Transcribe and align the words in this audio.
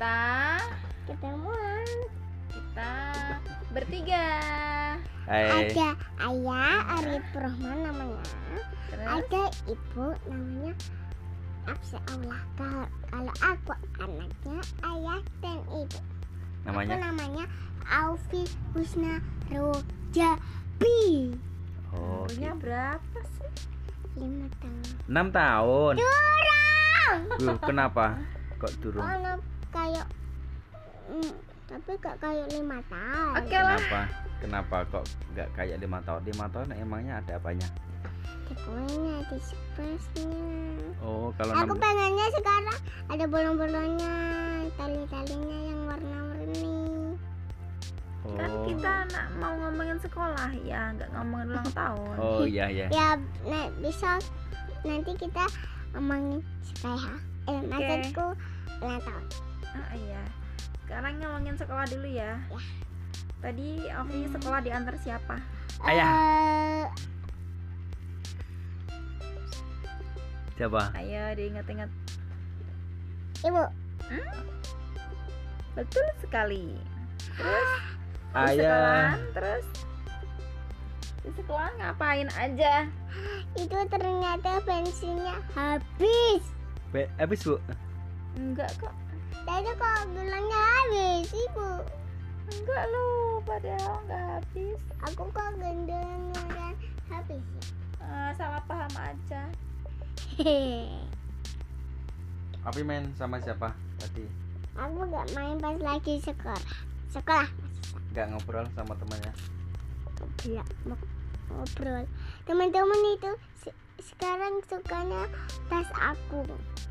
Kita 0.00 0.56
ketemuan 1.04 1.84
kita 2.48 2.92
bertiga. 3.68 4.24
Hai. 5.28 5.68
ada 5.68 5.92
ayah 6.24 6.80
Arif 6.96 7.20
Rohman 7.36 7.84
namanya 7.84 8.24
Terus 8.88 9.04
ada 9.04 9.42
ibu 9.68 10.06
namanya 10.24 10.72
Absa 11.68 12.00
Allah 12.08 12.40
kalau 13.12 13.34
aku 13.44 13.72
anaknya 14.00 14.56
ayah 14.80 15.20
dan 15.44 15.58
ibu 15.68 15.84
aku 15.84 16.00
Namanya? 16.64 16.96
namanya 16.96 17.44
Aufi 17.84 18.48
Husna 18.72 19.20
Rojabi 19.52 21.36
Oh, 21.92 22.24
umurnya 22.24 22.56
berapa 22.56 23.20
sih? 23.36 23.52
lima 24.16 24.48
tahun 24.64 24.80
6 25.12 25.28
tahun. 25.36 25.94
curang 26.00 27.18
Loh, 27.36 27.58
kenapa? 27.60 28.16
Kok 28.56 28.72
turun? 28.80 29.04
Karena 29.04 29.36
kayak 29.70 30.06
mm, 31.08 31.32
tapi 31.66 31.92
gak 31.98 32.16
kayak 32.18 32.46
lima 32.50 32.78
tahun 32.86 33.34
Oke 33.38 33.54
lah. 33.54 33.78
Kenapa? 33.78 34.00
Kenapa 34.40 34.76
kok 34.90 35.04
nggak 35.30 35.48
kayak 35.54 35.76
lima 35.78 35.98
tahun? 36.02 36.20
Lima 36.24 36.46
tahun 36.50 36.68
emangnya 36.74 37.14
ada 37.18 37.32
apanya? 37.36 37.68
di 38.50 38.58
kuenya 38.66 39.22
di 39.30 39.38
spesnya 39.38 40.26
Oh, 40.98 41.30
kalau 41.38 41.54
aku 41.54 41.70
pengennya 41.78 42.26
sekarang 42.34 42.78
ada 43.06 43.24
bolong-bolongnya 43.30 44.14
tali-talinya 44.74 45.58
yang 45.62 45.80
warna-warni 45.86 47.14
Kan 48.26 48.50
Oh. 48.50 48.66
kita 48.66 49.06
nak 49.06 49.26
mau 49.38 49.54
ngomongin 49.54 49.98
sekolah 49.98 50.50
ya, 50.60 50.90
nggak 50.92 51.14
ngomongin 51.14 51.46
ulang 51.50 51.70
tahun. 51.78 52.14
Oh 52.18 52.42
iya 52.42 52.66
iya. 52.66 52.86
ya 52.90 53.08
nah, 53.46 53.70
bisa 53.78 54.18
nanti 54.82 55.14
kita 55.14 55.46
ngomongin 55.94 56.42
sekolah 56.60 57.16
eh 57.46 57.60
maksudku 57.64 58.26
ulang 58.82 59.02
tahun 59.02 59.24
Ah 59.72 59.92
iya. 59.94 60.22
Sekarang 60.82 61.14
ngomongin 61.18 61.54
sekolah 61.54 61.86
dulu 61.86 62.08
ya. 62.08 62.38
Tadi 63.40 63.88
Ovi 63.88 64.28
sekolah 64.28 64.60
diantar 64.60 64.94
siapa? 64.98 65.36
Ayah. 65.80 66.08
Eh, 66.10 66.86
Siapa? 70.54 70.92
Ayo 70.92 71.24
diingat-ingat. 71.32 71.88
ibu 73.40 73.64
Betul 75.72 76.06
sekali. 76.20 76.76
Terus 77.32 77.68
di 78.36 78.36
Ayah. 78.36 78.52
sekolahan, 78.60 79.20
terus 79.32 79.66
di 81.20 81.30
sekolah 81.32 81.70
ngapain 81.80 82.28
aja? 82.36 82.84
itu 83.58 83.74
ternyata 83.90 84.62
bensinnya 84.62 85.34
habis 85.52 86.44
Be 86.92 87.08
habis 87.16 87.40
bu. 87.42 87.56
Enggak 88.36 88.70
kok. 88.78 88.94
Tadi 89.40 89.70
kok 89.72 89.98
bilangnya 90.08 90.60
habis 90.60 91.28
ibu 91.30 91.70
Enggak 92.50 92.82
lu, 92.84 93.06
padahal 93.40 93.94
enggak 94.02 94.22
habis. 94.34 94.78
aku 95.00 95.22
kok 95.28 95.50
gendengnya 95.54 96.42
dan 96.48 96.74
habis 97.08 97.44
Ah, 98.00 98.34
salah 98.34 98.58
paham 98.64 98.90
aja. 98.96 99.42
Api 102.60 102.82
main 102.82 103.06
sama 103.14 103.38
siapa 103.38 103.70
tadi? 103.96 104.26
aku 104.72 105.02
gak 105.06 105.26
main 105.30 105.56
pas 105.56 105.76
lagi 105.76 106.18
sekolah 106.18 106.62
sekolah 107.08 107.48
Nggak 108.10 108.26
ngobrol 108.28 108.66
sama 108.70 108.94
temannya? 108.96 109.32
Mau 110.84 110.96
ngobrol 111.50 112.04
teman-teman 112.44 113.00
itu 113.10 113.30
se- 113.58 113.76
sekarang 114.00 114.58
sukanya 114.64 115.26
tas 115.66 115.88
aku 115.92 116.44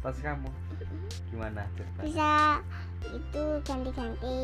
Tas 0.00 0.18
kamu? 0.18 0.50
Gimana 1.28 1.62
ceritanya? 1.74 2.04
bisa 2.04 2.32
itu 3.06 3.42
ganti-ganti 3.62 4.38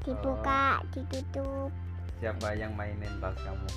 dibuka 0.00 0.64
ditutup 0.90 1.70
Siapa 2.18 2.50
yang 2.52 2.74
mainin 2.74 3.12
tas 3.18 3.34
kamu? 3.38 3.68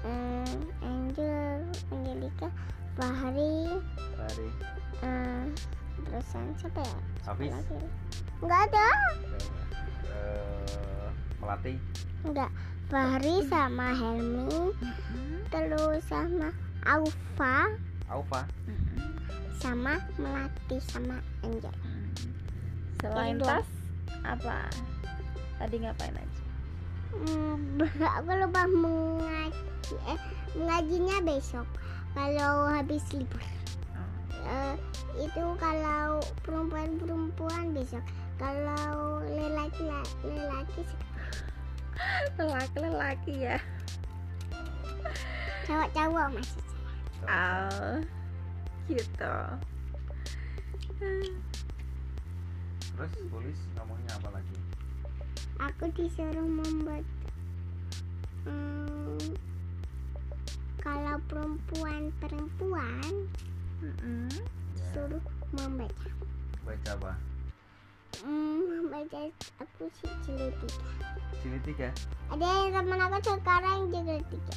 eh, 0.00 0.52
Angel 0.80 1.60
Angelika 1.90 2.48
Bahari 2.94 3.78
Tari. 4.16 4.48
eh, 5.02 5.44
terusan 6.02 6.44
siapa 6.56 6.80
ya 6.80 6.96
Hafiz? 7.24 7.52
Lagi. 7.52 7.78
nggak 8.40 8.60
ada 8.70 8.88
Eh, 10.08 11.08
Melati? 11.38 11.74
nggak 12.24 12.50
Bahari 12.88 13.44
sama 13.46 13.92
Helmi 13.92 14.72
terus 15.48 16.00
sama 16.04 16.48
Aufa 16.82 17.68
Aufa? 18.08 18.48
Sama 19.58 19.98
Melati 20.16 20.78
sama 20.86 21.18
Angel. 21.42 21.74
Selain 23.02 23.38
Ini 23.38 23.42
tas 23.46 23.68
apa? 24.22 24.70
Tadi 25.58 25.76
ngapain 25.82 26.14
aja? 26.14 26.42
Hmm, 27.14 27.82
aku 28.18 28.30
lupa 28.38 28.62
mengaji 28.70 29.94
eh 30.06 30.20
mengajinya 30.54 31.18
besok. 31.26 31.66
Kalau 32.14 32.70
habis 32.70 33.04
libur. 33.14 33.42
Eh, 34.48 34.74
itu 35.20 35.44
kalau 35.60 36.22
perempuan-perempuan 36.46 37.74
besok. 37.74 38.02
Kalau 38.38 39.20
lelaki 39.26 39.82
lelaki 40.22 40.82
Lelaki-lelaki 42.38 43.34
ya. 43.50 43.58
cowok-cowok 45.68 46.26
masih. 46.32 46.64
Oh, 47.28 48.00
gitu. 48.88 49.34
Terus 52.98 53.12
tulis 53.30 53.60
ngomongnya 53.76 54.12
apa 54.18 54.30
lagi? 54.34 54.56
aku 55.58 55.90
disuruh 55.90 56.46
membuat 56.46 57.02
hmm, 58.46 59.34
kalau 60.78 61.18
perempuan-perempuan 61.26 63.26
Mm-mm. 63.82 64.30
Ya. 64.78 64.86
suruh 64.94 65.18
membaca 65.50 66.10
Baca 66.62 66.90
apa? 66.94 67.12
hmm, 68.22 68.58
membaca 68.70 69.18
aku 69.58 69.90
sih 69.98 70.10
jilid 70.22 70.54
tiga 71.42 71.58
tiga? 71.66 71.88
ada 72.30 72.46
yang 72.46 72.78
teman 72.78 73.02
aku 73.02 73.18
sekarang 73.26 73.90
jilid 73.90 74.22
tiga 74.30 74.56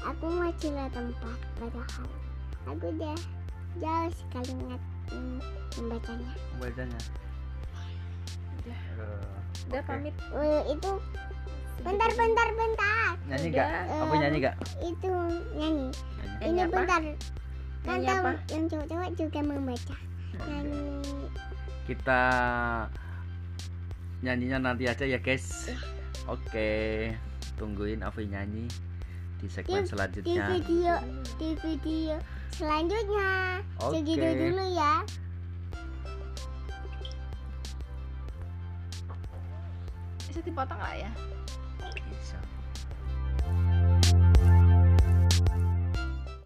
aku 0.00 0.24
mau 0.24 0.48
jilid 0.56 0.94
empat 0.96 1.38
padahal 1.60 2.08
aku 2.64 2.96
udah 2.96 3.18
jauh 3.78 4.10
sekali 4.10 4.50
ingat 4.56 4.82
membacanya 5.78 6.30
Bacanya? 6.58 7.00
Udah. 8.60 8.80
Eh, 8.98 9.34
Udah 9.70 9.80
oke. 9.80 9.88
pamit. 9.88 10.14
Eh, 10.34 10.62
itu 10.74 10.90
bentar 11.80 12.10
bentar 12.12 12.48
bentar 12.52 13.10
Nyanyi 13.24 13.48
Udah. 13.48 13.56
gak? 13.56 13.70
Apa 13.88 14.14
nyanyi 14.18 14.38
gak? 14.42 14.54
itu 14.82 15.12
nyanyi 15.54 15.88
Nyanyi. 15.94 16.44
Ini 16.44 16.60
apa? 16.66 16.72
bentar 16.76 17.00
kan 17.80 17.96
yang 18.52 18.64
cowok-cowok 18.68 19.08
juga 19.16 19.40
membaca 19.40 19.96
nyanyi 20.44 21.00
Kita 21.88 22.22
nyanyinya 24.20 24.58
nanti 24.60 24.84
aja 24.84 25.04
ya 25.08 25.16
guys. 25.16 25.72
Oke, 26.28 27.08
tungguin 27.56 28.04
Avi 28.04 28.28
nyanyi 28.28 28.68
di 29.40 29.48
segmen 29.48 29.82
di 29.82 29.88
selanjutnya. 29.88 30.44
video 30.60 30.94
di 31.40 31.50
video 31.64 32.14
selanjutnya 32.60 33.64
Oke. 33.80 34.04
segitu 34.04 34.26
dulu 34.36 34.64
ya 34.76 35.00
Bisa 40.30 40.46
dipotong 40.46 40.78
nggak 40.78 40.96
ya? 41.02 41.10
Bisa. 42.06 42.38